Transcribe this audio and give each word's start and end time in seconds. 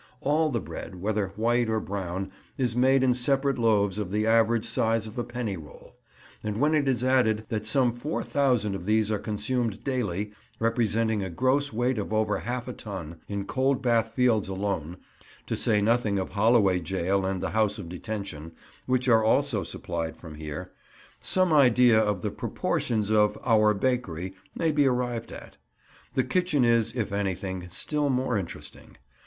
All 0.21 0.49
the 0.49 0.59
bread, 0.59 0.95
whether 0.95 1.27
white 1.35 1.69
or 1.69 1.79
brown, 1.79 2.31
is 2.57 2.75
made 2.75 3.03
in 3.03 3.13
separate 3.13 3.59
loaves 3.59 3.99
of 3.99 4.09
the 4.09 4.25
average 4.25 4.65
size 4.65 5.05
of 5.05 5.15
a 5.19 5.23
penny 5.23 5.55
roll; 5.57 5.95
and 6.43 6.57
when 6.57 6.73
it 6.73 6.87
is 6.87 7.03
added 7.03 7.45
that 7.49 7.67
some 7.67 7.93
4000 7.93 8.73
of 8.73 8.85
these 8.85 9.11
are 9.11 9.19
consumed 9.19 9.83
daily, 9.83 10.31
representing 10.57 11.21
a 11.21 11.29
gross 11.29 11.71
weight 11.71 11.99
of 11.99 12.11
over 12.11 12.39
half 12.39 12.67
a 12.67 12.73
ton, 12.73 13.17
in 13.27 13.45
Coldbath 13.45 14.07
Fields 14.09 14.47
alone 14.47 14.97
(to 15.45 15.55
say 15.55 15.83
nothing 15.83 16.17
of 16.17 16.31
Holloway 16.31 16.79
Gaol 16.79 17.23
and 17.23 17.39
the 17.39 17.51
House 17.51 17.77
of 17.77 17.87
Detention, 17.87 18.53
which 18.87 19.07
are 19.07 19.23
also 19.23 19.61
supplied 19.63 20.17
from 20.17 20.33
here), 20.33 20.71
some 21.19 21.53
idea 21.53 21.99
of 21.99 22.21
the 22.21 22.31
proportions 22.31 23.11
of 23.11 23.37
"our 23.45 23.75
bakery" 23.75 24.33
may 24.55 24.71
be 24.71 24.87
arrived 24.87 25.31
at. 25.31 25.57
The 26.15 26.23
kitchen 26.23 26.65
is, 26.65 26.95
if 26.95 27.11
anything, 27.11 27.67
still 27.69 28.09
more 28.09 28.35
interesting. 28.35 28.97